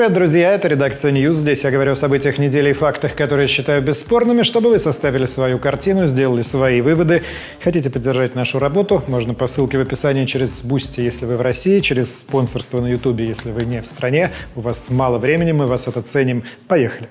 [0.00, 0.54] Привет, друзья!
[0.54, 1.32] Это редакция News.
[1.32, 5.58] Здесь я говорю о событиях недели и фактах, которые считаю бесспорными, чтобы вы составили свою
[5.58, 7.22] картину, сделали свои выводы.
[7.62, 9.04] Хотите поддержать нашу работу?
[9.08, 13.26] Можно по ссылке в описании через Бусти, если вы в России, через спонсорство на Ютубе,
[13.26, 14.30] если вы не в стране.
[14.56, 16.44] У вас мало времени, мы вас это ценим.
[16.66, 17.10] Поехали!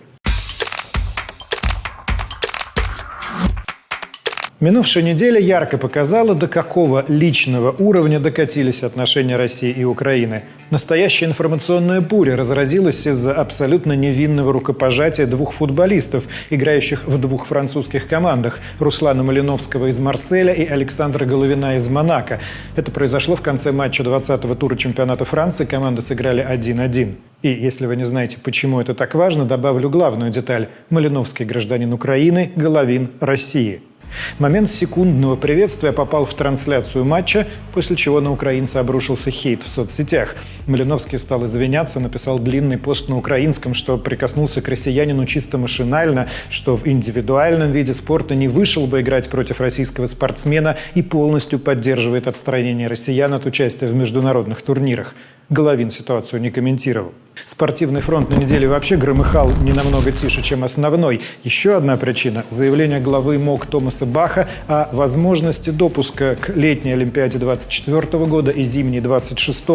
[4.61, 10.43] Минувшая неделя ярко показала, до какого личного уровня докатились отношения России и Украины.
[10.69, 18.59] Настоящая информационная буря разразилась из-за абсолютно невинного рукопожатия двух футболистов, играющих в двух французских командах–
[18.79, 22.41] Руслана Малиновского из Марселя и Александра Головина из Монако.
[22.75, 25.63] Это произошло в конце матча 20-го тура чемпионата Франции.
[25.63, 27.15] Команды сыграли 1-1.
[27.43, 30.67] И если вы не знаете, почему это так важно, добавлю главную деталь.
[30.89, 33.83] Малиновский– гражданин Украины, Головин– России–
[34.37, 40.35] Момент секундного приветствия попал в трансляцию матча, после чего на украинца обрушился хейт в соцсетях.
[40.67, 46.75] Малиновский стал извиняться, написал длинный пост на украинском, что прикоснулся к россиянину чисто машинально, что
[46.75, 52.87] в индивидуальном виде спорта не вышел бы играть против российского спортсмена и полностью поддерживает отстранение
[52.87, 55.15] россиян от участия в международных турнирах.
[55.49, 57.11] Головин ситуацию не комментировал.
[57.43, 61.21] Спортивный фронт на неделе вообще громыхал не намного тише, чем основной.
[61.43, 68.25] Еще одна причина– заявление главы МОК Томаса Баха о возможности допуска к летней Олимпиаде 24
[68.25, 69.65] года и зимней 26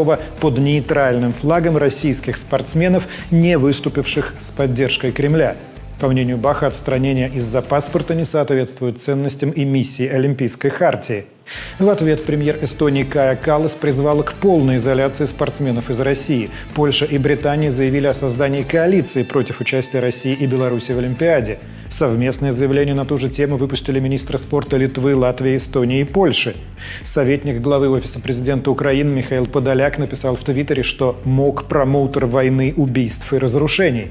[0.41, 5.57] под нейтральным флагом российских спортсменов, не выступивших с поддержкой Кремля.
[5.99, 11.25] По мнению Баха, отстранение из-за паспорта не соответствует ценностям и миссии Олимпийской хартии.
[11.79, 16.51] В ответ премьер Эстонии Кая Каллас призвала к полной изоляции спортсменов из России.
[16.75, 21.59] Польша и Британия заявили о создании коалиции против участия России и Беларуси в Олимпиаде.
[21.91, 26.57] Совместное заявление на ту же тему выпустили министры спорта Литвы, Латвии, Эстонии и Польши.
[27.03, 33.33] Советник главы Офиса президента Украины Михаил Подоляк написал в Твиттере, что мог промоутер войны, убийств
[33.33, 34.11] и разрушений.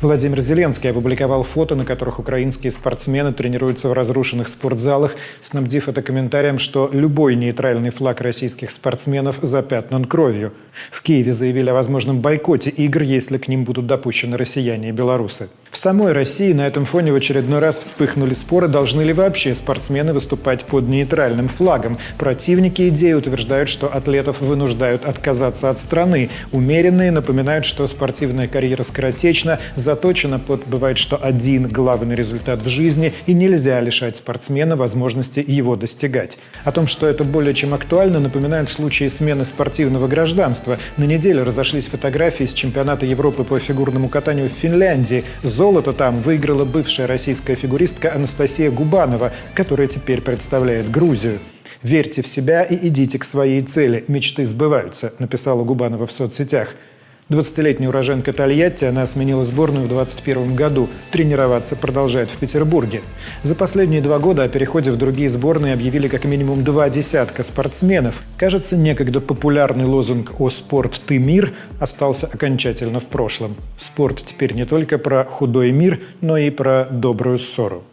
[0.00, 6.58] Владимир Зеленский опубликовал фото, на которых украинские спортсмены тренируются в разрушенных спортзалах, снабдив это комментарием,
[6.58, 10.52] что любой нейтральный флаг российских спортсменов запятнан кровью.
[10.90, 15.48] В Киеве заявили о возможном бойкоте игр, если к ним будут допущены россияне и белорусы.
[15.74, 20.12] В самой России на этом фоне в очередной раз вспыхнули споры, должны ли вообще спортсмены
[20.12, 21.98] выступать под нейтральным флагом.
[22.16, 26.30] Противники идеи утверждают, что атлетов вынуждают отказаться от страны.
[26.52, 33.12] Умеренные напоминают, что спортивная карьера скоротечна, заточена под, бывает, что один главный результат в жизни,
[33.26, 36.38] и нельзя лишать спортсмена возможности его достигать.
[36.62, 40.78] О том, что это более чем актуально, напоминают случаи смены спортивного гражданства.
[40.98, 45.24] На неделе разошлись фотографии с чемпионата Европы по фигурному катанию в Финляндии.
[45.64, 51.38] Золото там выиграла бывшая российская фигуристка Анастасия Губанова, которая теперь представляет Грузию.
[51.82, 54.04] «Верьте в себя и идите к своей цели.
[54.06, 56.74] Мечты сбываются», написала Губанова в соцсетях.
[57.30, 60.88] 20-летняя уроженка Тольятти, она сменила сборную в 2021 году.
[61.10, 63.02] Тренироваться продолжает в Петербурге.
[63.42, 68.22] За последние два года о переходе в другие сборные объявили как минимум два десятка спортсменов.
[68.36, 73.56] Кажется, некогда популярный лозунг «О спорт, ты мир» остался окончательно в прошлом.
[73.78, 77.84] Спорт теперь не только про худой мир, но и про добрую ссору.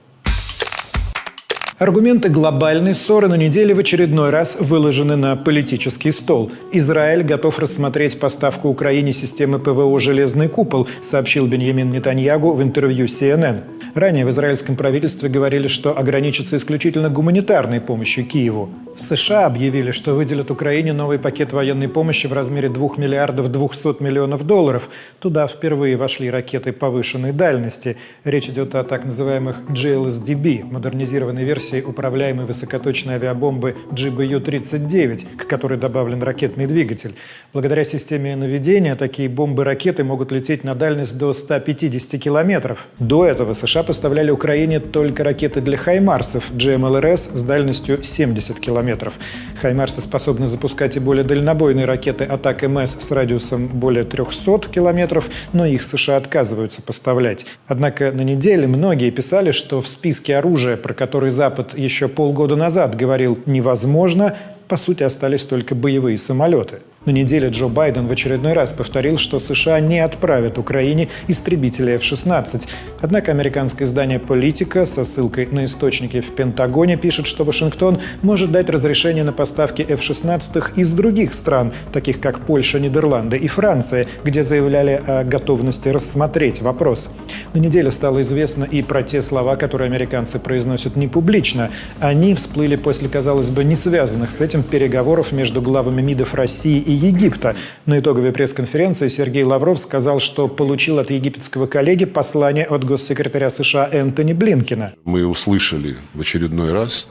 [1.81, 6.51] Аргументы глобальной ссоры на неделе в очередной раз выложены на политический стол.
[6.71, 13.63] Израиль готов рассмотреть поставку Украине системы ПВО «Железный купол», сообщил Беньямин Нетаньягу в интервью CNN.
[13.95, 18.69] Ранее в израильском правительстве говорили, что ограничатся исключительно гуманитарной помощью Киеву.
[18.95, 24.03] В США объявили, что выделят Украине новый пакет военной помощи в размере 2 миллиардов 200
[24.03, 24.89] миллионов долларов.
[25.19, 27.97] Туда впервые вошли ракеты повышенной дальности.
[28.23, 35.77] Речь идет о так называемых GLSDB, модернизированной версии версии управляемой высокоточной авиабомбы GBU-39, к которой
[35.77, 37.15] добавлен ракетный двигатель.
[37.53, 42.87] Благодаря системе наведения такие бомбы-ракеты могут лететь на дальность до 150 километров.
[42.99, 49.13] До этого США поставляли Украине только ракеты для «Хаймарсов» GMLRS с дальностью 70 километров.
[49.61, 55.65] «Хаймарсы» способны запускать и более дальнобойные ракеты «Атак МС» с радиусом более 300 километров, но
[55.65, 57.45] их США отказываются поставлять.
[57.67, 62.55] Однако на неделе многие писали, что в списке оружия, про который Запад Запад еще полгода
[62.55, 64.35] назад говорил «невозможно»,
[64.67, 69.39] по сути, остались только боевые самолеты– на неделе Джо Байден в очередной раз повторил, что
[69.39, 72.67] США не отправят Украине истребители F-16.
[73.01, 78.69] Однако американское издание «Политика» со ссылкой на источники в Пентагоне пишет, что Вашингтон может дать
[78.69, 85.01] разрешение на поставки F-16 из других стран, таких как Польша, Нидерланды и Франция, где заявляли
[85.07, 87.09] о готовности рассмотреть вопрос.
[87.55, 91.71] На неделе стало известно и про те слова, которые американцы произносят не публично.
[91.99, 96.90] Они всплыли после, казалось бы, не связанных с этим переговоров между главами МИДов России и
[96.91, 97.55] и Египта.
[97.85, 103.89] На итоговой пресс-конференции Сергей Лавров сказал, что получил от египетского коллеги послание от госсекретаря США
[103.91, 104.93] Энтони Блинкина.
[105.05, 107.07] Мы услышали в очередной раз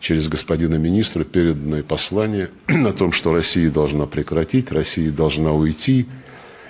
[0.00, 6.06] через господина министра переданное послание о том, что Россия должна прекратить, Россия должна уйти,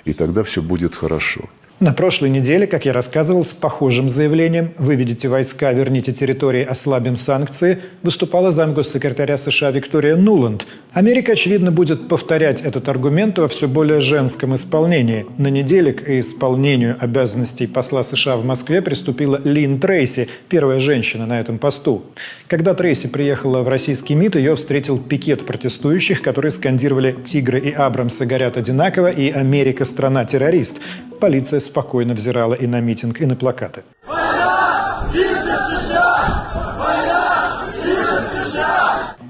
[0.05, 1.49] и тогда все будет хорошо.
[1.81, 7.79] На прошлой неделе, как я рассказывал, с похожим заявлением «Выведите войска, верните территории, ослабим санкции»
[8.03, 10.67] выступала замгоссекретаря США Виктория Нуланд.
[10.93, 15.25] Америка, очевидно, будет повторять этот аргумент во все более женском исполнении.
[15.39, 21.41] На неделе к исполнению обязанностей посла США в Москве приступила Лин Трейси, первая женщина на
[21.41, 22.03] этом посту.
[22.47, 28.27] Когда Трейси приехала в российский МИД, ее встретил пикет протестующих, которые скандировали «Тигры и Абрамсы
[28.27, 30.79] горят одинаково» и «Америка– страна-террорист».
[31.21, 33.83] Полиция спокойно взирала и на митинг, и на плакаты.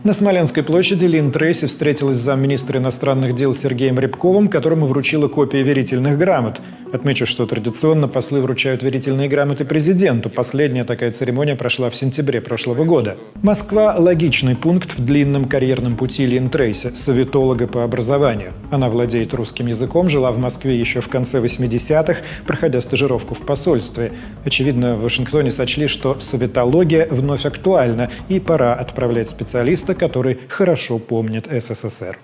[0.02, 5.58] На Смоленской площади Лин Трейси встретилась с замминистра иностранных дел Сергеем Рябковым, которому вручила копии
[5.58, 6.58] верительных грамот.
[6.90, 10.30] Отмечу, что традиционно послы вручают верительные грамоты президенту.
[10.30, 13.18] Последняя такая церемония прошла в сентябре прошлого года.
[13.42, 18.54] Москва– логичный пункт в длинном карьерном пути Лин Трейси, советолога по образованию.
[18.70, 24.12] Она владеет русским языком, жила в Москве еще в конце 80-х, проходя стажировку в посольстве.
[24.46, 31.46] Очевидно, в Вашингтоне сочли, что советология вновь актуальна, и пора отправлять специалистов который хорошо помнит
[31.50, 32.18] СССР.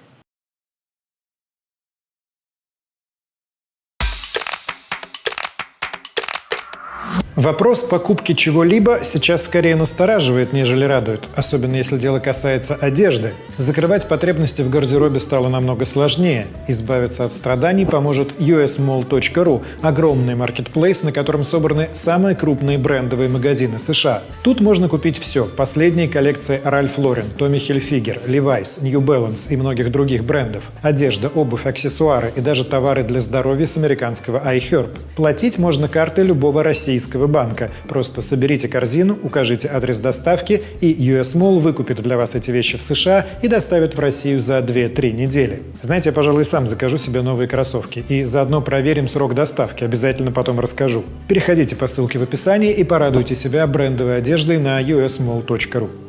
[7.37, 13.35] Вопрос покупки чего-либо сейчас скорее настораживает, нежели радует, особенно если дело касается одежды.
[13.59, 16.47] Закрывать потребности в гардеробе стало намного сложнее.
[16.67, 24.23] Избавиться от страданий поможет usmall.ru– огромный маркетплейс, на котором собраны самые крупные брендовые магазины США.
[24.43, 29.93] Тут можно купить все– последние коллекции Ralph Lauren, Tommy Hilfiger, Levi's, New Balance и многих
[29.93, 30.71] других брендов.
[30.81, 34.89] Одежда, обувь, аксессуары и даже товары для здоровья с американского iHerb.
[35.17, 37.71] Платить можно картой любого российского банка.
[37.89, 42.83] Просто соберите корзину, укажите адрес доставки, и US Mall выкупит для вас эти вещи в
[42.83, 45.63] США и доставит в Россию за 2-3 недели.
[45.83, 48.05] Знаете, я, пожалуй, сам закажу себе новые кроссовки.
[48.09, 49.85] И заодно проверим срок доставки.
[49.85, 51.05] Обязательно потом расскажу.
[51.29, 56.06] Переходите по ссылке в описании и порадуйте себя брендовой одеждой на usmall.ru.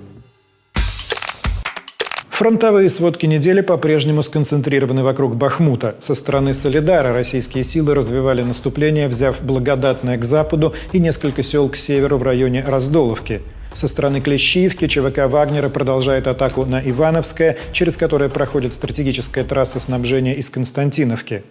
[2.37, 5.95] Фронтовые сводки недели по-прежнему сконцентрированы вокруг Бахмута.
[5.99, 11.75] Со стороны Солидара российские силы развивали наступление, взяв благодатное к западу и несколько сел к
[11.75, 13.41] северу в районе Раздоловки–
[13.77, 20.33] со стороны Клещиевки ЧВК Вагнера продолжает атаку на Ивановское, через которое проходит стратегическая трасса снабжения
[20.33, 21.43] из Константиновки.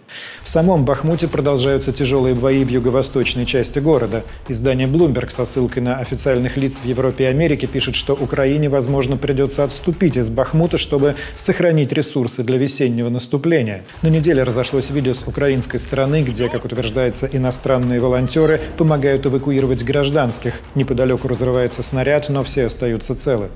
[0.43, 4.25] В самом Бахмуте продолжаются тяжелые бои в юго-восточной части города.
[4.49, 9.15] Издание Bloomberg со ссылкой на официальных лиц в Европе и Америке пишет, что Украине, возможно,
[9.15, 13.85] придется отступить из Бахмута, чтобы сохранить ресурсы для весеннего наступления.
[14.01, 20.55] На неделе разошлось видео с украинской стороны, где, как утверждается, иностранные волонтеры помогают эвакуировать гражданских.
[20.75, 23.49] Неподалеку разрывается снаряд, горят, но все остаются целы.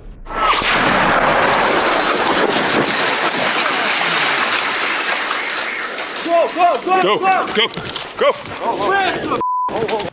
[7.03, 7.17] Go,
[7.55, 7.69] go,
[8.19, 9.40] go,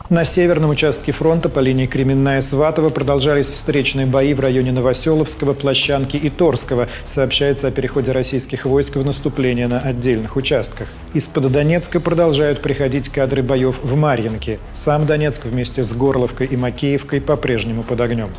[0.09, 6.29] на северном участке фронта по линии Кременная-Сватова продолжались встречные бои в районе Новоселовского, Площанки и
[6.29, 6.87] Торского.
[7.05, 10.87] Сообщается о переходе российских войск в наступление на отдельных участках.
[11.13, 14.59] Из-под Донецка продолжают приходить кадры боев в Марьинке.
[14.71, 18.29] Сам Донецк вместе с Горловкой и Макеевкой по-прежнему под огнем.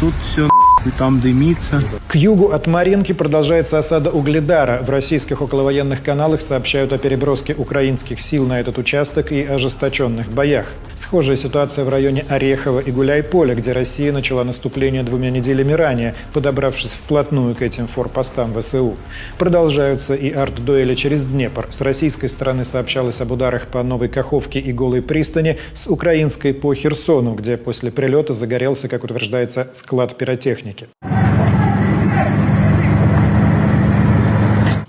[0.00, 0.48] Тут все
[0.86, 1.82] и там дымится.
[2.08, 4.82] К югу от Маринки продолжается осада Угледара.
[4.82, 10.66] В российских околовоенных каналах сообщают о переброске украинских сил на этот участок и ожесточенных боях.
[10.96, 16.92] Схожая ситуация в районе Орехова и Гуляйполя, где Россия начала наступление двумя неделями ранее, подобравшись
[16.92, 18.96] вплотную к этим форпостам ВСУ.
[19.38, 21.66] Продолжаются и арт-дуэли через Днепр.
[21.70, 26.74] С российской стороны сообщалось об ударах по Новой Каховке и Голой пристани, с украинской по
[26.74, 30.88] Херсону, где после прилета загорелся, как утверждается, склад пиротехники техники.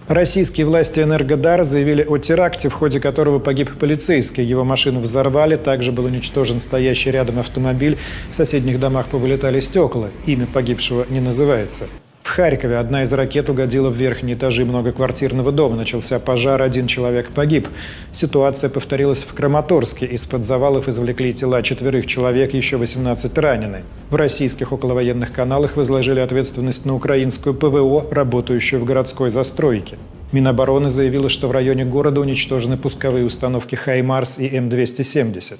[0.07, 4.43] Российские власти Энергодара заявили о теракте, в ходе которого погиб полицейский.
[4.43, 7.97] Его машину взорвали, также был уничтожен стоящий рядом автомобиль.
[8.29, 10.09] В соседних домах повылетали стекла.
[10.27, 11.87] Имя погибшего не называется.
[12.25, 15.75] В Харькове одна из ракет угодила в верхние этажи многоквартирного дома.
[15.75, 17.67] Начался пожар, один человек погиб.
[18.11, 20.07] Ситуация повторилась в Краматорске.
[20.07, 23.83] Из-под завалов извлекли тела четверых человек, еще 18 ранены.
[24.09, 29.99] В российских околовоенных каналах возложили ответственность на украинскую ПВО, работающую в городской застройке.
[30.35, 35.59] Минобороны заявила, что в районе города уничтожены пусковые установки «Хаймарс» и М-270.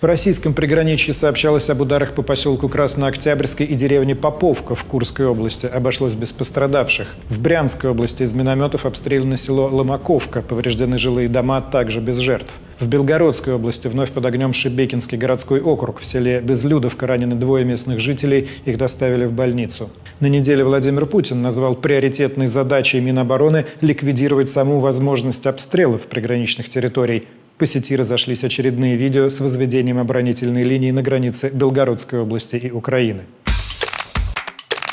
[0.00, 5.66] В российском приграничье сообщалось об ударах по поселку Краснооктябрьской и деревне Поповка в Курской области.
[5.66, 7.14] Обошлось без пострадавших.
[7.28, 10.40] В Брянской области из минометов обстреляно село Ломаковка.
[10.40, 12.52] Повреждены жилые дома, также без жертв.
[12.84, 16.00] В Белгородской области вновь под огнем Шебекинский городской округ.
[16.00, 18.50] В селе Безлюдовка ранены двое местных жителей.
[18.66, 19.88] Их доставили в больницу.
[20.20, 27.26] На неделе Владимир Путин назвал приоритетной задачей Минобороны ликвидировать саму возможность обстрелов приграничных территорий.
[27.56, 33.22] По сети разошлись очередные видео с возведением оборонительной линии на границе Белгородской области и Украины.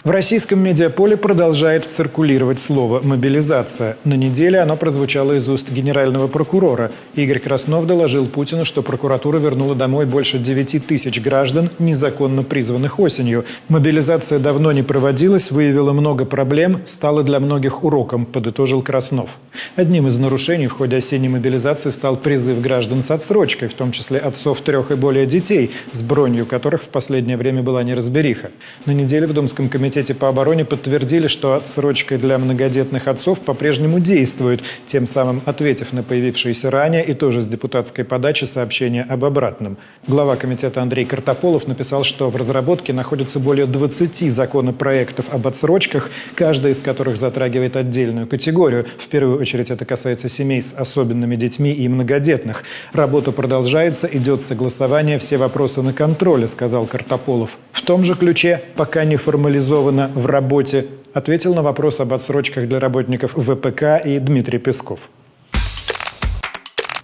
[0.03, 3.97] В российском медиаполе продолжает циркулировать слово «мобилизация».
[4.03, 6.91] На неделе оно прозвучало из уст генерального прокурора.
[7.13, 13.45] Игорь Краснов доложил Путину, что прокуратура вернула домой больше 9 тысяч граждан, незаконно призванных осенью.
[13.69, 19.29] Мобилизация давно не проводилась, выявила много проблем, стала для многих уроком, подытожил Краснов.
[19.75, 24.17] Одним из нарушений в ходе осенней мобилизации стал призыв граждан с отсрочкой, в том числе
[24.17, 28.49] отцов трех и более детей, с бронью которых в последнее время была неразбериха.
[28.87, 33.99] На неделе в Думском комитете Комитете по обороне подтвердили, что отсрочка для многодетных отцов по-прежнему
[33.99, 39.77] действует, тем самым ответив на появившиеся ранее и тоже с депутатской подачи сообщение об обратном.
[40.07, 46.71] Глава комитета Андрей Картополов написал, что в разработке находится более 20 законопроектов об отсрочках, каждая
[46.71, 48.85] из которых затрагивает отдельную категорию.
[48.97, 52.63] В первую очередь это касается семей с особенными детьми и многодетных.
[52.93, 57.57] Работа продолжается, идет согласование, все вопросы на контроле, сказал Картополов.
[57.73, 62.67] В том же ключе пока не формализован реализовано в работе, ответил на вопрос об отсрочках
[62.67, 65.09] для работников ВПК и Дмитрий Песков.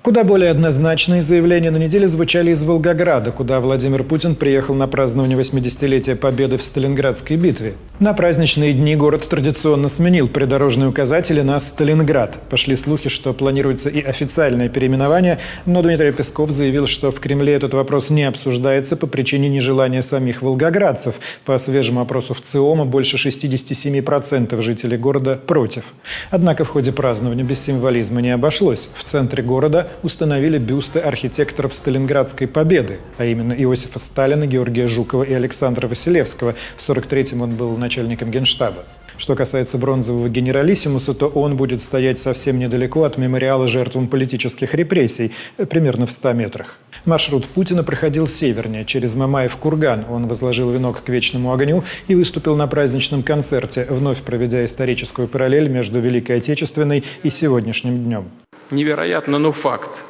[0.08, 5.38] Куда более однозначные заявления на неделе звучали из Волгограда, куда Владимир Путин приехал на празднование
[5.38, 7.74] 80-летия Победы в Сталинградской битве.
[8.00, 12.38] На праздничные дни город традиционно сменил придорожные указатели на Сталинград.
[12.50, 17.74] Пошли слухи, что планируется и официальное переименование, но Дмитрий Песков заявил, что в Кремле этот
[17.74, 21.16] вопрос не обсуждается по причине нежелания самих волгоградцев.
[21.44, 25.84] По свежему опросу в ЦИОМа больше 67% жителей города против.
[26.32, 28.88] Однако в ходе празднования без символизма не обошлось.
[28.96, 35.34] В центре города установили бюсты архитекторов Сталинградской победы, а именно Иосифа Сталина, Георгия Жукова и
[35.34, 36.56] Александра Василевского.
[36.76, 38.84] В 43-м он был начальником генштаба.
[39.18, 45.32] Что касается бронзового генералиссимуса, то он будет стоять совсем недалеко от мемориала жертвам политических репрессий,
[45.70, 46.78] примерно в 100 метрах.
[47.06, 50.06] Маршрут Путина проходил севернее, через Мамаев курган.
[50.10, 55.68] Он возложил венок к вечному огню и выступил на праздничном концерте, вновь проведя историческую параллель
[55.68, 58.28] между Великой Отечественной и сегодняшним днем
[58.72, 60.04] невероятно, но факт.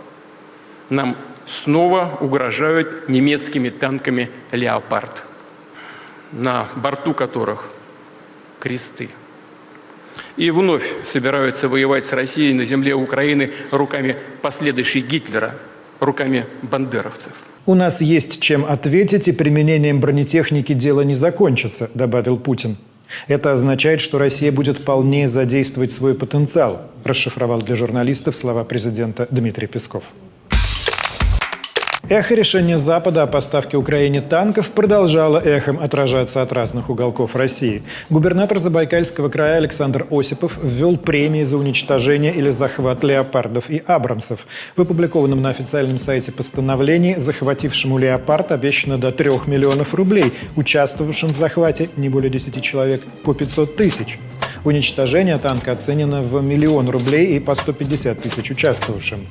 [0.89, 5.23] Нам снова угрожают немецкими танками «Леопард»,
[6.31, 7.69] на борту которых
[8.59, 9.09] кресты.
[10.35, 15.55] И вновь собираются воевать с Россией на земле Украины руками последующей Гитлера,
[15.99, 17.33] руками бандеровцев.
[17.65, 22.77] «У нас есть чем ответить, и применением бронетехники дело не закончится»,– добавил Путин.
[23.27, 29.67] Это означает, что Россия будет полнее задействовать свой потенциал, расшифровал для журналистов слова президента Дмитрий
[29.67, 30.03] Песков.
[32.09, 37.83] Эхо решения Запада о поставке Украине танков продолжало эхом отражаться от разных уголков России.
[38.09, 44.47] Губернатор Забайкальского края Александр Осипов ввел премии за уничтожение или захват леопардов и абрамсов.
[44.77, 51.35] В опубликованном на официальном сайте постановлении захватившему леопард обещано до 3 миллионов рублей, участвовавшим в
[51.35, 54.17] захвате не более 10 человек по 500 тысяч.
[54.67, 59.21] Уничтожение танка оценено в миллион рублей и по 150 тысяч участвовавшим.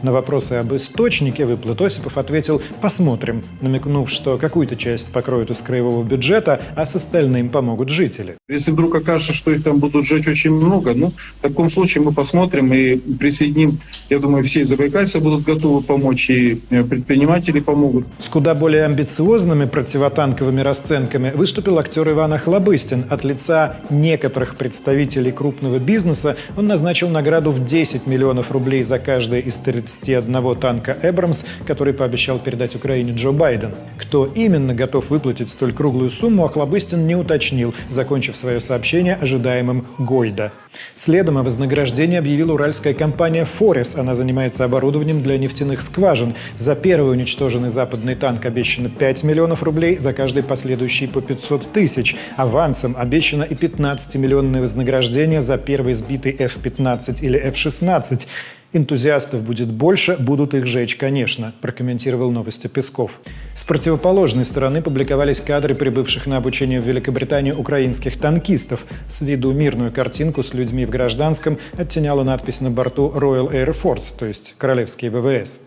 [0.00, 6.02] На вопросы об источнике выплат Осипов ответил «посмотрим», намекнув, что какую-то часть покроют из краевого
[6.02, 8.38] бюджета, а с остальным помогут жители.
[8.48, 12.14] Если вдруг окажется, что их там будут сжечь очень много, ну, в таком случае мы
[12.14, 18.06] посмотрим и присоединим, я думаю, все забайкальцы будут готовы помочь, и э, предприниматели помогут.
[18.18, 25.32] С куда более амбициозными противотанковыми расценками выступил актер Иван Охлобыстин от лица некоторых представителей представителей
[25.32, 31.44] крупного бизнеса, он назначил награду в 10 миллионов рублей за каждый из 31 танка «Эбрамс»,
[31.66, 33.74] который пообещал передать Украине Джо Байден.
[33.98, 40.52] Кто именно готов выплатить столь круглую сумму, Охлобыстин не уточнил, закончив свое сообщение ожидаемым Гойда.
[40.94, 43.96] Следом о вознаграждении объявила уральская компания «Форес».
[43.96, 46.34] Она занимается оборудованием для нефтяных скважин.
[46.56, 52.16] За первый уничтоженный западный танк обещано 5 миллионов рублей, за каждый последующий по 500 тысяч.
[52.36, 58.26] Авансом обещано и 15-миллионное вознаграждение за первый сбитый F-15 или F-16.
[58.72, 63.12] Энтузиастов будет больше, будут их жечь, конечно, прокомментировал новости Песков.
[63.54, 68.84] С противоположной стороны публиковались кадры прибывших на обучение в Великобританию украинских танкистов.
[69.08, 74.12] С виду мирную картинку с людьми в гражданском оттеняла надпись на борту Royal Air Force,
[74.18, 75.60] то есть Королевские ВВС.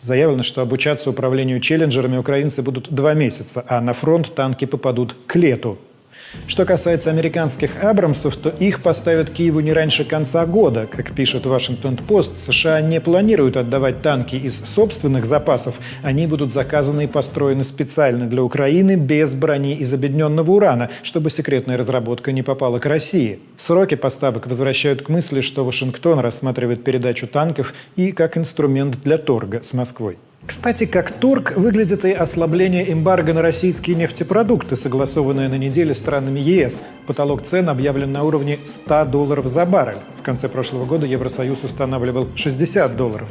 [0.00, 5.36] Заявлено, что обучаться управлению челленджерами украинцы будут два месяца, а на фронт танки попадут к
[5.36, 5.78] лету.
[6.46, 10.86] Что касается американских «Абрамсов», то их поставят Киеву не раньше конца года.
[10.90, 15.76] Как пишет Вашингтон-Пост, США не планируют отдавать танки из собственных запасов.
[16.02, 21.76] Они будут заказаны и построены специально для Украины без брони из объединенного урана, чтобы секретная
[21.76, 23.40] разработка не попала к России.
[23.56, 29.62] Сроки поставок возвращают к мысли, что Вашингтон рассматривает передачу танков и как инструмент для торга
[29.62, 30.18] с Москвой.
[30.48, 36.84] Кстати, как торг выглядит и ослабление эмбарго на российские нефтепродукты, согласованное на неделе странами ЕС.
[37.06, 39.98] Потолок цен объявлен на уровне 100 долларов за баррель.
[40.18, 43.28] В конце прошлого года Евросоюз устанавливал 60 долларов.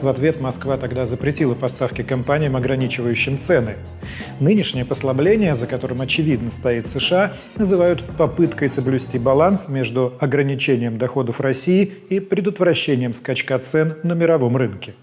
[0.00, 3.74] В ответ Москва тогда запретила поставки компаниям, ограничивающим цены.
[4.40, 11.92] Нынешнее послабление, за которым очевидно стоит США, называют попыткой соблюсти баланс между ограничением доходов России
[12.08, 14.94] и предотвращением скачка цен на мировом рынке.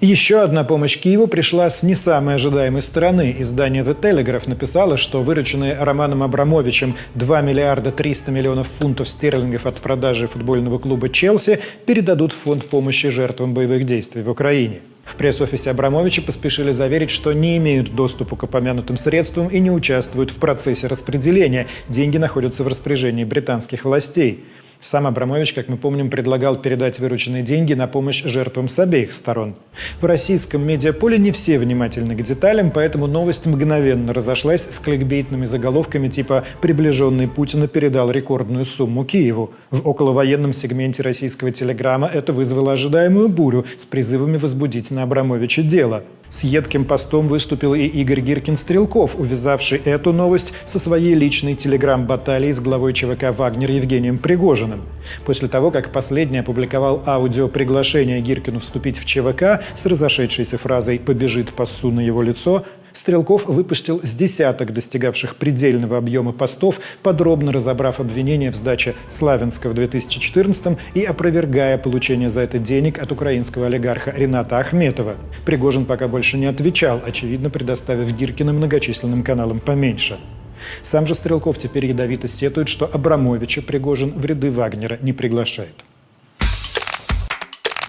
[0.00, 3.36] Еще одна помощь Киеву пришла с не самой ожидаемой стороны.
[3.38, 9.76] Издание The Telegraph написало, что вырученные Романом Абрамовичем 2 миллиарда 300 миллионов фунтов стерлингов от
[9.76, 14.80] продажи футбольного клуба «Челси» передадут в фонд помощи жертвам боевых действий в Украине.
[15.04, 20.30] В пресс-офисе Абрамовича поспешили заверить, что не имеют доступа к упомянутым средствам и не участвуют
[20.30, 21.66] в процессе распределения.
[21.90, 24.44] Деньги находятся в распоряжении британских властей.
[24.82, 29.54] Сам Абрамович, как мы помним, предлагал передать вырученные деньги на помощь жертвам с обеих сторон.
[30.00, 36.08] В российском медиаполе не все внимательны к деталям, поэтому новость мгновенно разошлась с кликбейтными заголовками
[36.08, 39.52] типа «Приближенный Путина передал рекордную сумму Киеву».
[39.70, 46.04] В околовоенном сегменте российского телеграмма это вызвало ожидаемую бурю с призывами возбудить на Абрамовича дело.
[46.30, 52.60] С едким постом выступил и Игорь Гиркин-Стрелков, увязавший эту новость со своей личной телеграм-баталией с
[52.60, 54.18] главой ЧВК «Вагнер» Евгением
[54.70, 54.80] Пригожиным.
[55.24, 61.52] После того, как последний опубликовал аудио приглашения Гиркину вступить в ЧВК с разошедшейся фразой «побежит
[61.52, 68.50] пассу на его лицо», Стрелков выпустил с десяток достигавших предельного объема постов, подробно разобрав обвинения
[68.50, 74.58] в сдаче Славянска в 2014 и опровергая получение за это денег от украинского олигарха Рената
[74.58, 75.14] Ахметова.
[75.44, 80.18] Пригожин пока больше не отвечал, очевидно, предоставив Гиркина многочисленным каналам поменьше.
[80.82, 85.84] Сам же Стрелков теперь ядовито сетует, что Абрамовича Пригожин в ряды Вагнера не приглашает.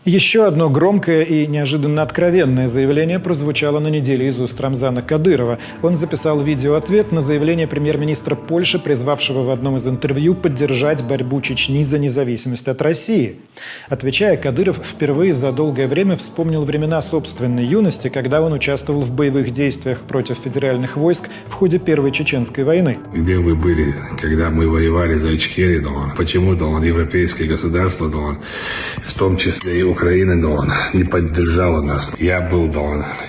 [0.04, 5.60] Еще одно громкое и неожиданно откровенное заявление прозвучало на неделе из уст Рамзана Кадырова.
[5.84, 11.84] Он записал видеоответ на заявление премьер-министра Польши, призвавшего в одном из интервью поддержать борьбу Чечни
[11.84, 13.42] за независимость от России.
[13.90, 19.52] Отвечая, Кадыров впервые за долгое время вспомнил времена собственной юности, когда он участвовал в боевых
[19.52, 22.98] действиях против федеральных войск в ходе Первой Чеченской войны.
[23.14, 26.12] Где вы были, когда мы воевали за Ичкерию?
[26.18, 28.10] Почему-то он европейские государства,
[29.06, 32.12] в том числе и Украина, да он не поддержала нас.
[32.20, 32.72] Я был,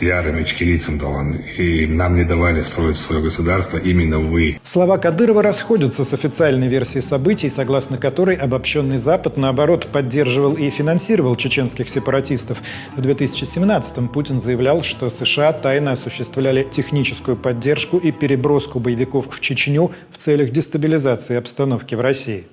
[0.00, 4.60] ярым ичкерийцем, да он, и нам не давали строить свое государство именно вы.
[4.62, 11.36] Слова Кадырова расходятся с официальной версией событий, согласно которой обобщенный Запад, наоборот, поддерживал и финансировал
[11.36, 12.58] чеченских сепаратистов.
[12.96, 19.92] В 2017-м Путин заявлял, что США тайно осуществляли техническую поддержку и переброску боевиков в Чечню
[20.10, 22.44] в целях дестабилизации обстановки в России.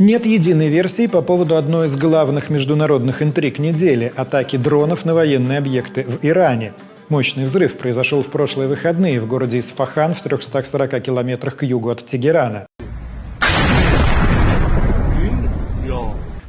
[0.00, 5.58] Нет единой версии по поводу одной из главных международных интриг недели– атаки дронов на военные
[5.58, 6.72] объекты в Иране.
[7.10, 12.06] Мощный взрыв произошел в прошлые выходные в городе Исфахан в 340 километрах к югу от
[12.06, 12.66] Тегерана.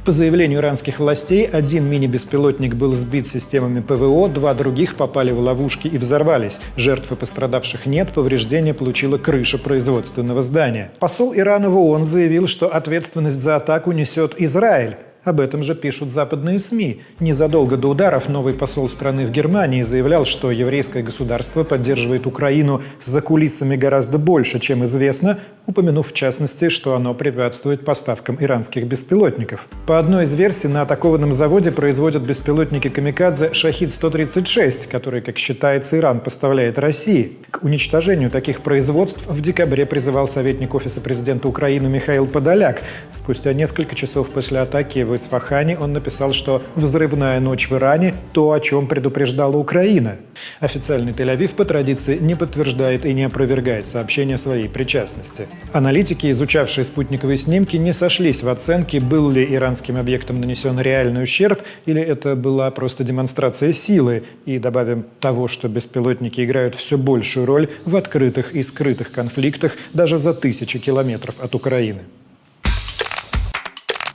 [0.04, 5.86] По заявлению иранских властей, один мини-беспилотник был сбит системами ПВО, два других попали в ловушки
[5.86, 6.60] и взорвались.
[6.76, 10.90] Жертв и пострадавших нет, повреждения получила крыша производственного здания.
[10.98, 14.96] Посол Ирана в ООН заявил, что ответственность за атаку несет Израиль.
[15.24, 17.02] Об этом же пишут западные СМИ.
[17.20, 23.20] Незадолго до ударов новый посол страны в Германии заявлял, что еврейское государство поддерживает Украину за
[23.20, 29.68] кулисами гораздо больше, чем известно, упомянув в частности, что оно препятствует поставкам иранских беспилотников.
[29.86, 36.18] По одной из версий, на атакованном заводе производят беспилотники «Камикадзе» «Шахид-136», которые, как считается, Иран
[36.18, 37.38] поставляет России.
[37.52, 42.82] К уничтожению таких производств в декабре призывал советник Офиса президента Украины Михаил Подоляк.
[43.12, 48.52] Спустя несколько часов после атаки в Исфахане он написал, что «взрывная ночь в Иране– то,
[48.52, 50.16] о чем предупреждала Украина».
[50.60, 55.48] Официальный Тель-Авив по традиции не подтверждает и не опровергает сообщения своей причастности.
[55.72, 61.62] Аналитики, изучавшие спутниковые снимки, не сошлись в оценке, был ли иранским объектом нанесен реальный ущерб
[61.84, 64.24] или это была просто демонстрация силы.
[64.46, 70.16] И добавим того, что беспилотники играют все большую роль в открытых и скрытых конфликтах даже
[70.16, 72.00] за тысячи километров от Украины.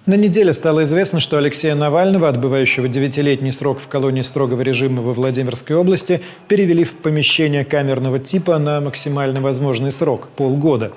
[0.07, 5.11] На неделе стало известно, что Алексея Навального, отбывающего девятилетний срок в колонии строгого режима во
[5.11, 10.93] Владимирской области, перевели в помещение камерного типа на максимально возможный срок– полгода.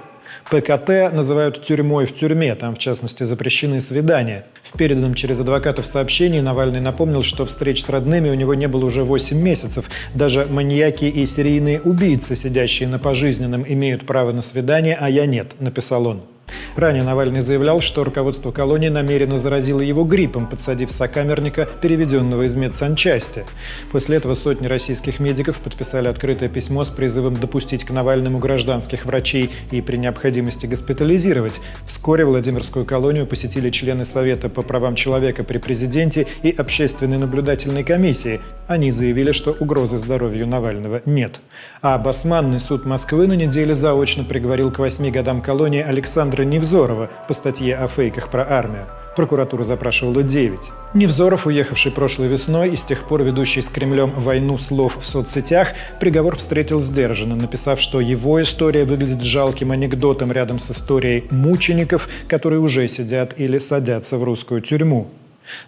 [0.48, 4.46] ПКТ называют тюрьмой в тюрьме, там в частности запрещены свидания.
[4.62, 8.84] В переданном через адвокатов сообщении Навальный напомнил, что встреч с родными у него не было
[8.84, 9.86] уже 8 месяцев.
[10.14, 15.54] Даже маньяки и серийные убийцы, сидящие на пожизненном, имеют право на свидание, а я нет,
[15.58, 16.22] написал он.
[16.76, 23.44] Ранее Навальный заявлял, что руководство колонии намеренно заразило его гриппом, подсадив сокамерника, переведенного из медсанчасти.
[23.92, 29.50] После этого сотни российских медиков подписали открытое письмо с призывом допустить к Навальному гражданских врачей
[29.70, 31.60] и при необходимости госпитализировать.
[31.86, 38.40] Вскоре Владимирскую колонию посетили члены Совета по правам человека при президенте и общественной наблюдательной комиссии.
[38.66, 41.40] Они заявили, что угрозы здоровью Навального нет.
[41.82, 47.34] А Басманный суд Москвы на неделе заочно приговорил к восьми годам колонии Александра Невзорова по
[47.34, 48.86] статье о фейках про армию.
[49.16, 50.70] Прокуратура запрашивала 9.
[50.94, 55.72] Невзоров, уехавший прошлой весной и с тех пор ведущий с Кремлем войну слов в соцсетях,
[56.00, 62.60] приговор встретил сдержанно, написав, что его история выглядит жалким анекдотом рядом с историей мучеников, которые
[62.60, 65.08] уже сидят или садятся в русскую тюрьму.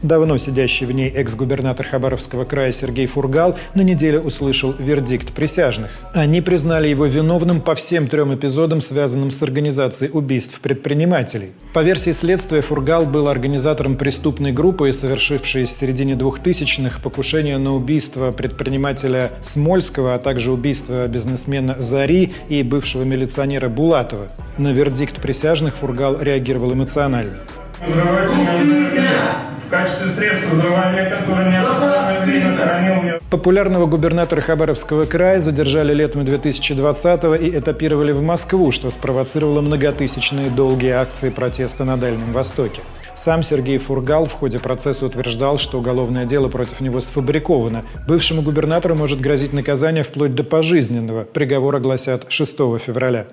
[0.02, 5.90] Давно сидящий в ней экс-губернатор Хабаровского края Сергей Фургал на неделе услышал вердикт присяжных.
[6.12, 11.52] Они признали его виновным по всем трем эпизодам, связанным с организацией убийств предпринимателей.
[11.72, 18.30] По версии следствия, Фургал был организатором преступной группы, совершившей в середине 2000-х покушение на убийство
[18.32, 24.28] предпринимателя Смольского, а также убийство бизнесмена Зари и бывшего милиционера Булатова.
[24.58, 27.38] На вердикт присяжных Фургал реагировал эмоционально.
[27.86, 33.18] Взрывать меня в качестве средства взрывания, которое неопределенное время хоронил меня.
[33.28, 40.90] Популярного губернатора Хабаровского края задержали летом 2020-го и этапировали в Москву, что спровоцировало многотысячные долгие
[40.90, 42.82] акции протеста на Дальнем Востоке.
[43.14, 47.82] Сам Сергей Фургал в ходе процесса утверждал, что уголовное дело против него сфабриковано.
[48.06, 51.24] Бывшему губернатору может грозить наказание вплоть до пожизненного.
[51.24, 53.26] Приговор огласят 6 февраля.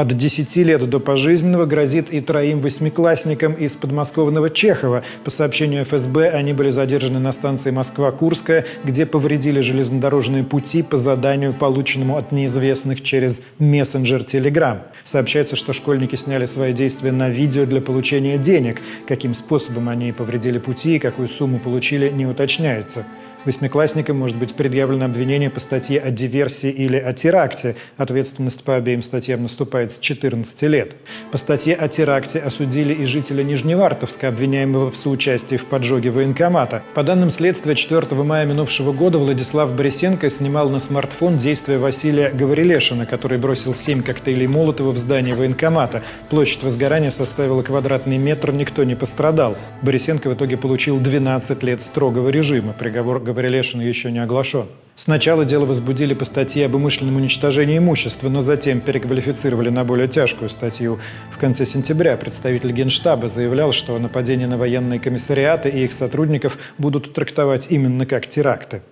[0.00, 5.04] От 10 лет до пожизненного грозит и троим восьмиклассникам из подмосковного Чехова.
[5.24, 11.52] По сообщению ФСБ, они были задержаны на станции Москва-Курская, где повредили железнодорожные пути по заданию,
[11.52, 14.78] полученному от неизвестных через мессенджер Telegram.
[15.02, 18.80] Сообщается, что школьники сняли свои действия на видео для получения денег.
[19.06, 23.04] Каким способом они повредили пути и какую сумму получили, не уточняется.
[23.46, 27.76] Восьмиклассникам может быть предъявлено обвинение по статье о диверсии или о теракте.
[27.96, 30.96] Ответственность по обеим статьям наступает с 14 лет.
[31.32, 36.82] По статье о теракте осудили и жителя Нижневартовска, обвиняемого в соучастии в поджоге военкомата.
[36.94, 43.06] По данным следствия, 4 мая минувшего года Владислав Борисенко снимал на смартфон действия Василия Гаврилешина,
[43.06, 46.02] который бросил 7 коктейлей Молотова в здание военкомата.
[46.28, 49.56] Площадь возгорания составила квадратный метр, никто не пострадал.
[49.80, 52.74] Борисенко в итоге получил 12 лет строгого режима.
[52.74, 54.66] Приговор Гаврилешина еще не оглашен.
[54.96, 60.50] Сначала дело возбудили по статье об умышленном уничтожении имущества, но затем переквалифицировали на более тяжкую
[60.50, 60.98] статью.
[61.32, 67.14] В конце сентября представитель Генштаба заявлял, что нападения на военные комиссариаты и их сотрудников будут
[67.14, 68.82] трактовать именно как теракты.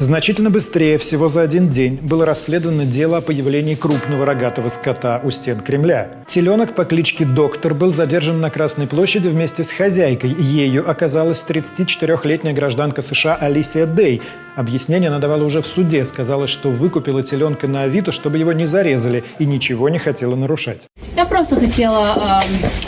[0.00, 5.30] Значительно быстрее, всего за один день, было расследовано дело о появлении крупного рогатого скота у
[5.30, 6.24] стен Кремля.
[6.26, 10.34] Теленок по кличке Доктор был задержан на Красной площади вместе с хозяйкой.
[10.36, 14.20] Ею оказалась 34-летняя гражданка США Алисия Дей.
[14.56, 16.04] Объяснение она давала уже в суде.
[16.04, 20.88] Сказала, что выкупила теленка на Авито, чтобы его не зарезали, и ничего не хотела нарушать.
[21.14, 22.42] Я просто хотела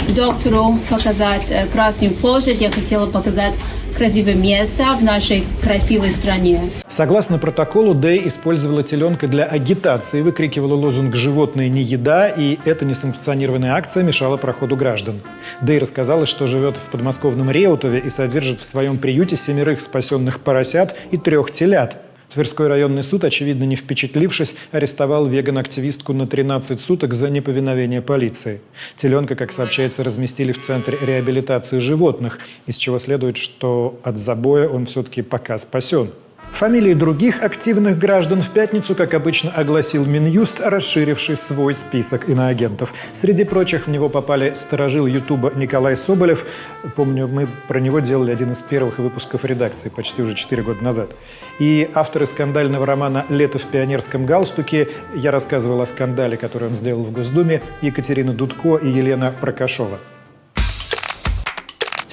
[0.08, 3.54] э, доктору показать э, Красную площадь, я хотела показать
[3.96, 6.60] красивое место в нашей красивой стране.
[6.88, 13.72] Согласно протоколу, Дэй использовала теленка для агитации, выкрикивала лозунг «Животное не еда», и эта несанкционированная
[13.72, 15.20] акция мешала проходу граждан.
[15.62, 20.94] Дэй рассказала, что живет в подмосковном Реутове и содержит в своем приюте семерых спасенных поросят
[21.10, 22.02] и трех телят.
[22.36, 28.60] Тверской районный суд, очевидно не впечатлившись, арестовал веган-активистку на 13 суток за неповиновение полиции.
[28.94, 34.84] Теленка, как сообщается, разместили в Центре реабилитации животных, из чего следует, что от забоя он
[34.84, 36.10] все-таки пока спасен.
[36.56, 42.94] Фамилии других активных граждан в пятницу, как обычно, огласил Минюст, расширивший свой список иноагентов.
[43.12, 46.46] Среди прочих в него попали сторожил Ютуба Николай Соболев.
[46.94, 51.10] Помню, мы про него делали один из первых выпусков редакции почти уже 4 года назад.
[51.58, 57.04] И авторы скандального романа «Лето в пионерском галстуке» я рассказывал о скандале, который он сделал
[57.04, 59.98] в Госдуме, Екатерина Дудко и Елена Прокашова.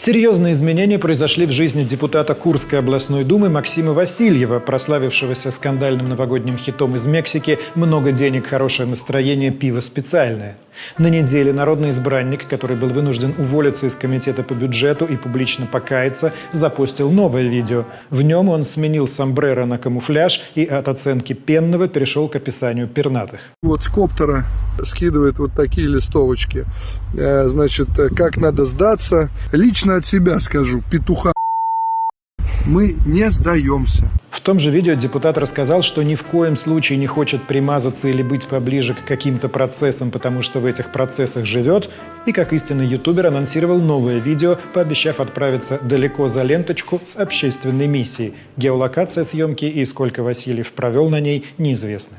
[0.06, 6.98] Серьезные изменения произошли в жизни депутата Курской областной думы Максима Васильева, прославившегося скандальным новогодним хитом
[6.98, 10.58] из Мексики «Много денег, хорошее настроение, пиво специальное».
[10.98, 16.34] На неделе народный избранник, который был вынужден уволиться из комитета по бюджету и публично покаяться,
[16.52, 17.86] запустил новое видео.
[18.10, 23.42] В нем он сменил сомбреро на камуфляж и от оценки пенного перешел к описанию пернатых.
[23.62, 24.46] Вот с коптера
[24.84, 26.66] скидывает вот такие листовочки.
[27.16, 29.30] Э, Значит, э, как надо сдаться.
[29.52, 31.34] Лично от себя скажу, петуха
[32.66, 34.10] мы не сдаемся.
[34.32, 38.24] В том же видео депутат рассказал, что ни в коем случае не хочет примазаться или
[38.24, 41.90] быть поближе к каким-то процессам, потому что в этих процессах живет,
[42.26, 48.34] и как истинный ютубер анонсировал новое видео, пообещав отправиться далеко за ленточку с общественной миссией.
[48.58, 52.18] Геолокация съемки и сколько Васильев провел на ней неизвестны.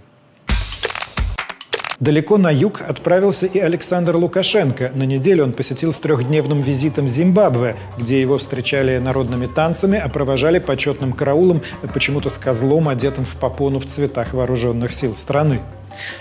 [2.00, 4.90] Далеко на юг отправился и Александр Лукашенко.
[4.94, 10.58] На неделю он посетил с трехдневным визитом Зимбабве, где его встречали народными танцами, а провожали
[10.58, 15.60] почетным караулом, почему-то с козлом, одетым в попону в цветах вооруженных сил страны.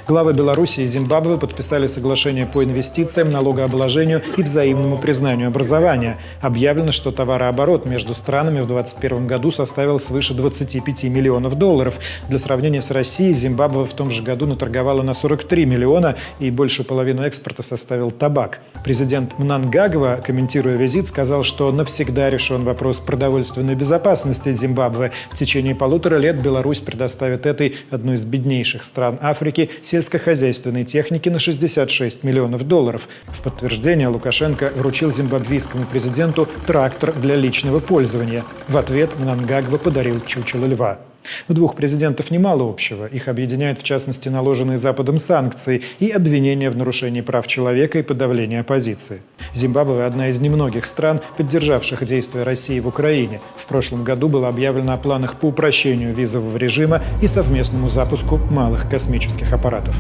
[0.08, 6.18] Главы Беларуси и Зимбабве подписали соглашение по инвестициям, налогообложению и взаимному признанию образования.
[6.42, 12.00] Объявлено, что товарооборот между странами в 2021 году составил свыше 25 миллионов долларов.
[12.30, 16.84] Для сравнения с Россией, Зимбабве в том же году наторговала на 43 миллиона и больше
[16.84, 18.60] половины экспорта составил табак.
[18.84, 25.12] Президент Мнангагва, комментируя визит, сказал, что навсегда решен вопрос продовольственной безопасности Зимбабве.
[25.32, 31.40] В течение полутора лет Беларусь предоставит этой, одной из беднейших стран Африки, сельскохозяйственной техники на
[31.40, 33.08] 66 миллионов долларов.
[33.28, 38.44] В подтверждение Лукашенко вручил зимбабвийскому президенту трактор для личного пользования.
[38.68, 41.00] В ответ Мнангагва подарил чучело льва.
[41.48, 43.06] У двух президентов немало общего.
[43.06, 48.60] Их объединяют, в частности, наложенные Западом санкции и обвинения в нарушении прав человека и подавлении
[48.60, 49.22] оппозиции.
[49.54, 53.42] Зимбабве– одна из немногих стран, поддержавших действия России в Украине.
[53.56, 58.90] В прошлом году было объявлено о планах по упрощению визового режима и совместному запуску малых
[58.90, 59.96] космических аппаратов.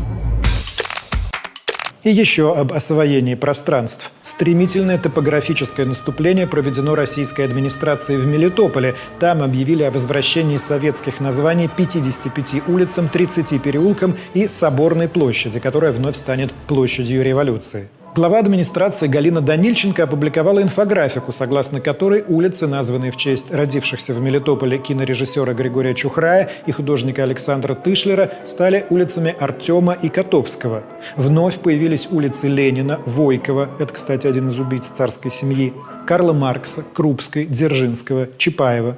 [2.03, 4.11] И еще об освоении пространств.
[4.21, 8.95] Стремительное топографическое наступление проведено российской администрацией в Мелитополе.
[9.19, 16.17] Там объявили о возвращении советских названий 55 улицам, 30 переулкам и Соборной площади, которая вновь
[16.17, 17.87] станет площадью революции.
[18.15, 24.77] Глава администрации Галина Данильченко опубликовала инфографику, согласно которой улицы, названные в честь родившихся в Мелитополе
[24.77, 30.83] кинорежиссера Григория Чухрая и художника Александра Тышлера, стали улицами Артема и Котовского.
[31.15, 35.73] Вновь появились улицы Ленина, Войкова, это, кстати, один из убийц царской семьи,
[36.05, 38.95] Карла Маркса, Крупской, Дзержинского, Чапаева.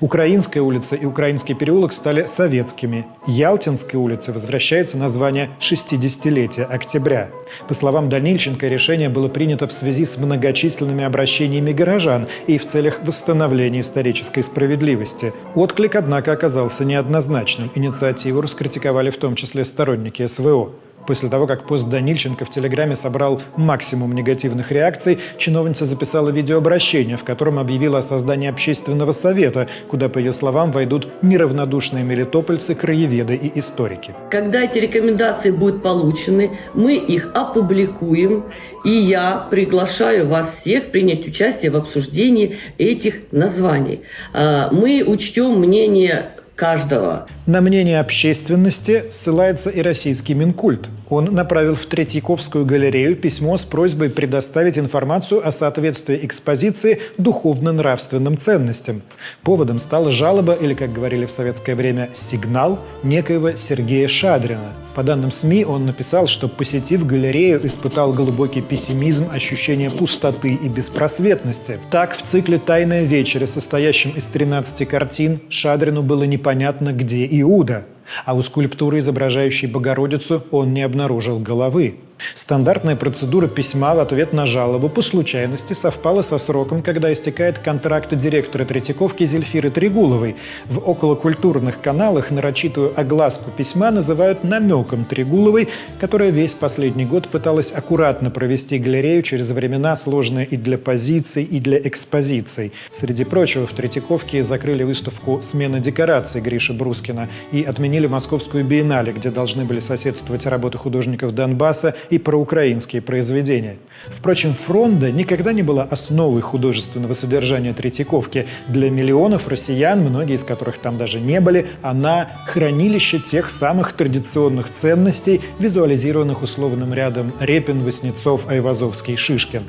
[0.00, 3.06] Украинская улица и Украинский переулок стали советскими.
[3.26, 7.30] Ялтинской улице возвращается название 60-летия октября.
[7.68, 13.00] По словам Данильченко, решение было принято в связи с многочисленными обращениями горожан и в целях
[13.04, 15.32] восстановления исторической справедливости.
[15.54, 17.70] Отклик, однако, оказался неоднозначным.
[17.74, 20.72] Инициативу раскритиковали в том числе сторонники СВО.
[21.06, 27.24] После того, как пост Данильченко в Телеграме собрал максимум негативных реакций, чиновница записала видеообращение, в
[27.24, 33.58] котором объявила о создании общественного совета, куда, по ее словам, войдут неравнодушные мелитопольцы, краеведы и
[33.58, 34.14] историки.
[34.30, 38.44] Когда эти рекомендации будут получены, мы их опубликуем,
[38.84, 44.02] и я приглашаю вас всех принять участие в обсуждении этих названий.
[44.32, 47.26] А, Мы учтем мнение каждого.
[47.46, 50.90] На мнение общественности ссылается и российский Минкульт.
[51.10, 59.02] Он направил в Третьяковскую галерею письмо с просьбой предоставить информацию о соответствии экспозиции духовно-нравственным ценностям.
[59.42, 64.72] Поводом стала жалоба, или, как говорили в советское время, сигнал некоего Сергея Шадрина.
[64.94, 71.80] По данным СМИ, он написал, что, посетив галерею, испытал глубокий пессимизм, ощущение пустоты и беспросветности.
[71.90, 77.84] Так, в цикле «Тайная вечеря», состоящем из 13 картин, Шадрину было непонятно, где Иуда.
[78.24, 81.96] А у скульптуры, изображающей Богородицу, он не обнаружил головы.
[82.34, 88.14] Стандартная процедура письма в ответ на жалобу по случайности совпала со сроком, когда истекает контракт
[88.14, 90.36] директора Третьяковки Зельфиры Трегуловой.
[90.66, 98.30] В околокультурных каналах нарочитую огласку письма называют намеком Трегуловой, которая весь последний год пыталась аккуратно
[98.30, 102.72] провести галерею через времена, сложные и для позиций, и для экспозиций.
[102.92, 109.30] Среди прочего, в Третьяковке закрыли выставку «Смена декораций» Гриши Брускина и отменили Московскую биеннале, где
[109.30, 113.76] должны были соседствовать работы художников Донбасса и проукраинские произведения.
[114.08, 118.46] Впрочем, фронда никогда не была основой художественного содержания Третьяковки.
[118.68, 124.72] Для миллионов россиян, многие из которых там даже не были, она– хранилище тех самых традиционных
[124.72, 129.62] ценностей, визуализированных условным рядом Репин, Васнецов, Айвазовский, Шишкин.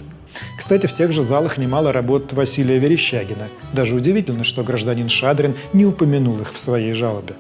[0.58, 3.50] Кстати, в тех же залах немало работ Василия Верещагина.
[3.74, 7.36] Даже удивительно, что гражданин Шадрин не упомянул их в своей жалобе.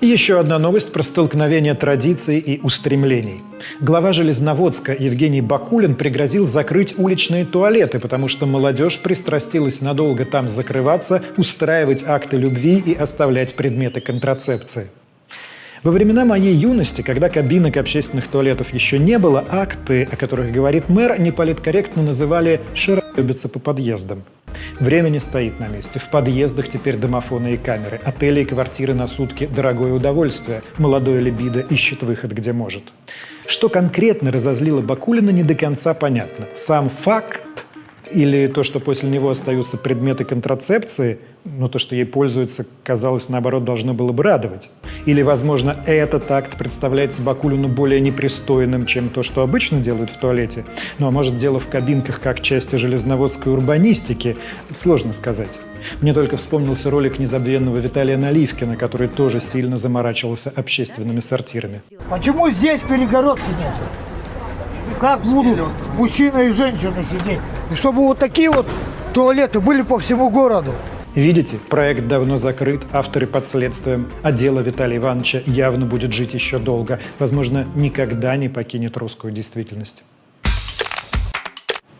[0.00, 3.42] И еще одна новость про столкновение традиций и устремлений.
[3.80, 11.22] Глава Железноводска Евгений Бакулин пригрозил закрыть уличные туалеты, потому что молодежь пристрастилась надолго там закрываться,
[11.36, 14.88] устраивать акты любви и оставлять предметы контрацепции.
[15.82, 20.90] Во времена моей юности, когда кабинок общественных туалетов еще не было, акты, о которых говорит
[20.90, 24.22] мэр, неполиткорректно называли «шаробиться по подъездам».
[24.78, 25.98] Время не стоит на месте.
[25.98, 27.98] В подъездах теперь домофоны и камеры.
[28.04, 30.62] Отели и квартиры на сутки– дорогое удовольствие.
[30.76, 32.82] Молодое либидо ищет выход, где может.
[33.46, 36.44] Что конкретно разозлило Бакулина, не до конца понятно.
[36.52, 37.64] Сам факт
[38.12, 43.64] или то, что после него остаются предметы контрацепции, но то, что ей пользуются, казалось, наоборот,
[43.64, 44.70] должно было бы радовать.
[45.06, 50.64] Или, возможно, этот акт представляется Бакулину более непристойным, чем то, что обычно делают в туалете.
[50.98, 54.36] Ну, а может, дело в кабинках как части железноводской урбанистики?
[54.72, 55.60] Сложно сказать.
[56.00, 61.82] Мне только вспомнился ролик незабвенного Виталия Наливкина, который тоже сильно заморачивался общественными сортирами.
[62.10, 63.74] Почему здесь перегородки нет?
[64.98, 67.40] Как будут мужчина и женщина сидеть?
[67.70, 68.66] И чтобы вот такие вот
[69.14, 70.72] туалеты были по всему городу.
[71.16, 76.60] Видите, проект давно закрыт, авторы под следствием, а дело Виталия Ивановича явно будет жить еще
[76.60, 77.00] долго.
[77.18, 80.04] Возможно, никогда не покинет русскую действительность.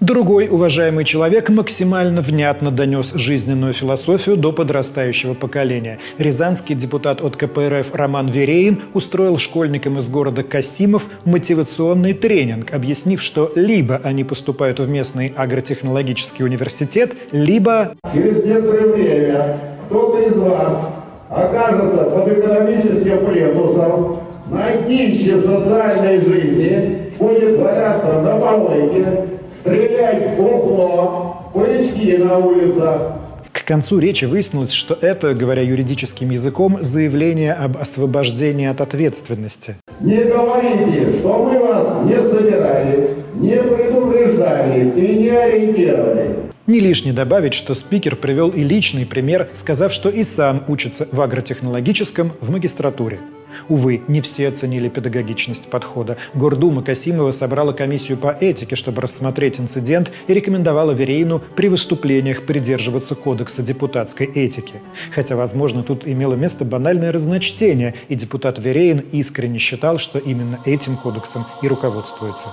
[0.01, 5.99] Другой уважаемый человек максимально внятно донес жизненную философию до подрастающего поколения.
[6.17, 13.53] Рязанский депутат от КПРФ Роман Вереин устроил школьникам из города Касимов мотивационный тренинг, объяснив, что
[13.55, 17.93] либо они поступают в местный агротехнологический университет, либо...
[18.15, 19.59] Через некоторое время
[19.91, 20.79] кто-то из вас
[21.29, 29.30] окажется под экономическим плинтусом, на днище социальной жизни, будет валяться на помойке,
[29.61, 33.13] стрелять в бухло, пыльчки на улицах.
[33.53, 39.77] К концу речи выяснилось, что это, говоря юридическим языком, заявление об освобождении от ответственности.
[40.01, 46.37] Не говорите, что мы вас не собирали, не предупреждали и не ориентировали.
[46.67, 51.21] Не лишне добавить, что спикер привел и личный пример, сказав, что и сам учится в
[51.21, 53.19] агротехнологическом в магистратуре.
[53.69, 56.17] Увы, не все оценили педагогичность подхода.
[56.35, 63.15] Гордума Касимова собрала комиссию по этике, чтобы рассмотреть инцидент и рекомендовала Верейну при выступлениях придерживаться
[63.15, 64.75] кодекса депутатской этики.
[65.15, 70.97] Хотя, возможно, тут имело место банальное разночтение, и депутат Верейн искренне считал, что именно этим
[70.97, 72.49] кодексом и руководствуется.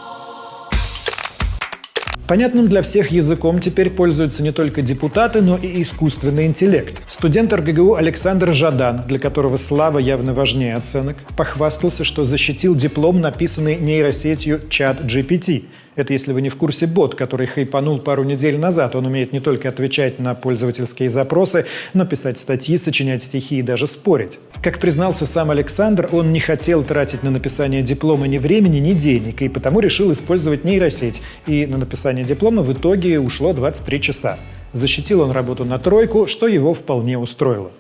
[2.28, 7.02] Понятным для всех языком теперь пользуются не только депутаты, но и искусственный интеллект.
[7.08, 13.78] Студент РГГУ Александр Жадан, для которого слава явно важнее оценок, похвастался, что защитил диплом, написанный
[13.78, 15.64] нейросетью чат GPT.
[15.98, 18.96] Это, если вы не в курсе, бот, который хайпанул пару недель назад.
[18.96, 23.88] Он умеет не только отвечать на пользовательские запросы, но писать статьи, сочинять стихи и даже
[23.88, 24.40] спорить.
[24.62, 29.42] Как признался сам Александр, он не хотел тратить на написание диплома ни времени, ни денег,
[29.42, 31.24] и потому решил использовать нейросеть.
[31.48, 34.38] И на написание диплома в итоге ушло 23 часа.
[34.74, 37.72] Защитил он работу на тройку, что его вполне устроило.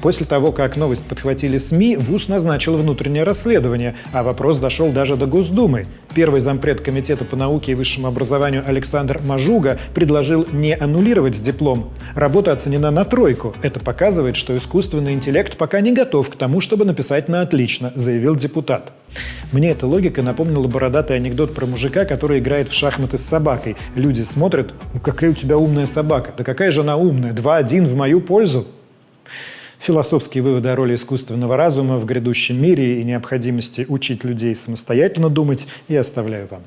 [0.00, 5.26] После того, как новость подхватили СМИ, ВУЗ назначил внутреннее расследование, а вопрос дошел даже до
[5.26, 5.86] Госдумы.
[6.14, 11.90] Первый зампред Комитета по науке и высшему образованию Александр Мажуга предложил не аннулировать диплом.
[12.14, 13.54] Работа оценена на тройку.
[13.62, 18.36] Это показывает, что искусственный интеллект пока не готов к тому, чтобы написать на отлично, заявил
[18.36, 18.92] депутат.
[19.52, 23.76] Мне эта логика напомнила бородатый анекдот про мужика, который играет в шахматы с собакой.
[23.94, 26.32] Люди смотрят, ну какая у тебя умная собака.
[26.36, 27.32] Да какая же она умная?
[27.32, 28.66] Два-один в мою пользу.
[29.82, 35.66] Философские выводы о роли искусственного разума в грядущем мире и необходимости учить людей самостоятельно думать
[35.88, 36.62] я оставляю вам.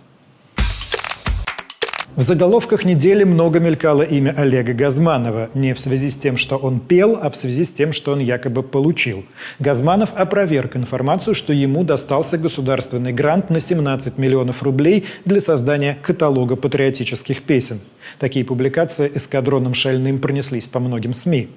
[2.17, 5.49] В заголовках недели много мелькало имя Олега Газманова.
[5.53, 8.19] Не в связи с тем, что он пел, а в связи с тем, что он
[8.19, 9.23] якобы получил.
[9.59, 16.57] Газманов опроверг информацию, что ему достался государственный грант на 17 миллионов рублей для создания каталога
[16.57, 17.79] патриотических песен.
[18.19, 21.49] Такие публикации эскадроном шальным пронеслись по многим СМИ.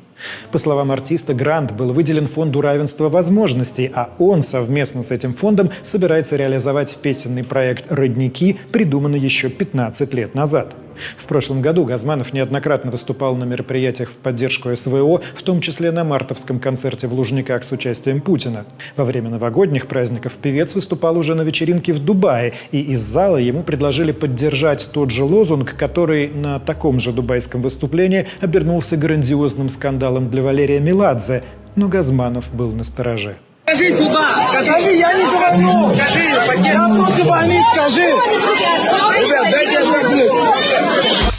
[0.51, 5.71] По словам артиста, грант был выделен Фонду равенства возможностей, а он совместно с этим фондом
[5.83, 10.75] собирается реализовать песенный проект «Родники», придуманный еще 15 лет назад.
[11.17, 16.05] В прошлом году Газманов неоднократно выступал на мероприятиях в поддержку СВО, в том числе на
[16.05, 18.67] мартовском концерте в Лужниках с участием Путина.
[18.97, 23.63] Во время новогодних праздников певец выступал уже на вечеринке в Дубае, и из зала ему
[23.63, 30.43] предложили поддержать тот же лозунг, который на таком же дубайском выступлении обернулся грандиозным скандалом для
[30.43, 31.43] Валерия Меладзе,
[31.77, 33.37] но Газманов был на стороже.
[33.69, 38.01] Скажи сюда, скажи, я не звоню, скажи, я против войны, скажи.
[38.01, 41.38] Ребят, дайте отдохнуть.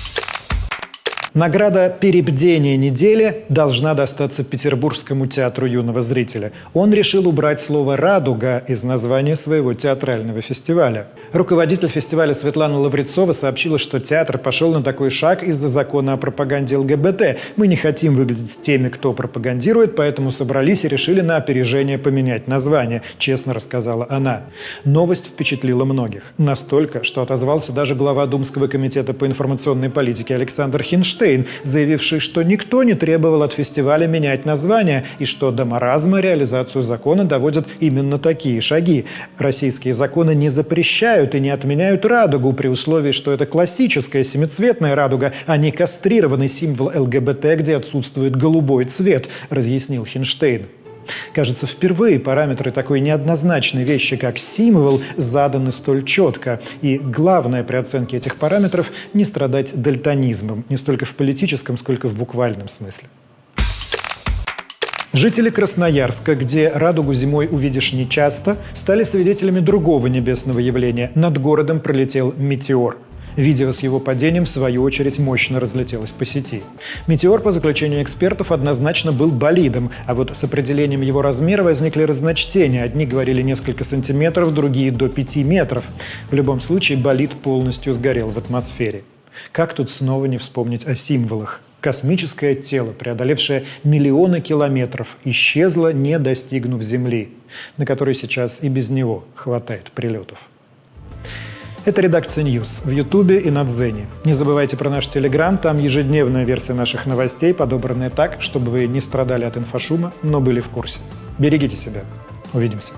[1.35, 6.53] Награда «Перебдение недели» должна достаться Петербургскому театру юного зрителя.
[6.73, 11.05] Он решил убрать слово «радуга» из названия своего театрального фестиваля.
[11.31, 16.77] Руководитель фестиваля Светлана Лаврецова сообщила, что театр пошел на такой шаг из-за закона о пропаганде
[16.77, 17.37] ЛГБТ.
[17.57, 23.03] «Мы не хотим выглядеть теми, кто пропагандирует, поэтому собрались и решили на опережение поменять название»,
[23.19, 24.45] честно рассказала она.
[24.83, 26.33] Новость впечатлила многих.
[26.39, 31.18] Настолько, что отозвался даже глава Думского комитета по информационной политике Александр Хинштейн,
[31.63, 37.25] заявивший, что никто не требовал от фестиваля менять название и что до маразма реализацию закона
[37.25, 39.05] доводят именно такие шаги.
[39.37, 45.33] Российские законы не запрещают и не отменяют радугу при условии, что это классическая семицветная радуга,
[45.45, 50.67] а не кастрированный символ ЛГБТ, где отсутствует голубой цвет, разъяснил Хинштейн.
[51.33, 56.59] Кажется, впервые параметры такой неоднозначной вещи, как символ, заданы столь четко.
[56.81, 62.15] И главное при оценке этих параметров– не страдать дальтонизмом, не столько в политическом, сколько в
[62.15, 63.07] буквальном смысле.
[65.11, 71.11] Жители Красноярска, где радугу зимой увидишь нечасто, стали свидетелями другого небесного явления.
[71.15, 72.97] Над городом пролетел метеор–
[73.35, 76.61] Видео с его падением, в свою очередь, мощно разлетелось по сети.
[77.07, 82.83] Метеор, по заключению экспертов, однозначно был болидом, а вот с определением его размера возникли разночтения.
[82.83, 85.85] Одни говорили несколько сантиметров, другие до пяти метров.
[86.29, 89.03] В любом случае, болид полностью сгорел в атмосфере.
[89.51, 91.61] Как тут снова не вспомнить о символах?
[91.81, 97.29] Космическое тело, преодолевшее миллионы километров, исчезло, не достигнув Земли,
[97.77, 100.49] на которой сейчас и без него хватает прилетов.
[101.89, 104.05] Это редакция News в Ютубе и на Дзене.
[104.23, 109.01] Не забывайте про наш Телеграм, там ежедневная версия наших новостей, подобранная так, чтобы вы не
[109.01, 110.99] страдали от инфошума, но были в курсе.
[111.39, 112.03] Берегите себя.
[112.53, 112.93] Увидимся.